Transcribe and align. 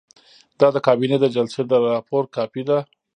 دا 0.59 0.67
د 0.75 0.77
کابینې 0.87 1.17
د 1.19 1.25
جلسې 1.35 1.61
د 1.67 1.71
راپور 1.87 2.23
کاپي 2.35 2.61
ده. 2.69 2.77